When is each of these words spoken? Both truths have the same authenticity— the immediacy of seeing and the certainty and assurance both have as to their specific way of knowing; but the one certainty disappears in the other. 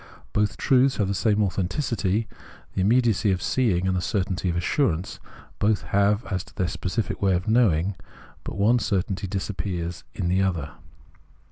Both 0.33 0.57
truths 0.57 0.95
have 0.95 1.07
the 1.07 1.13
same 1.13 1.43
authenticity— 1.43 2.27
the 2.73 2.81
immediacy 2.81 3.31
of 3.31 3.39
seeing 3.39 3.85
and 3.87 3.95
the 3.95 4.01
certainty 4.01 4.49
and 4.49 4.57
assurance 4.57 5.19
both 5.59 5.83
have 5.83 6.25
as 6.25 6.43
to 6.45 6.55
their 6.55 6.67
specific 6.69 7.21
way 7.21 7.35
of 7.35 7.47
knowing; 7.47 7.93
but 8.43 8.53
the 8.53 8.63
one 8.63 8.79
certainty 8.79 9.27
disappears 9.27 10.03
in 10.15 10.27
the 10.27 10.41
other. 10.41 10.71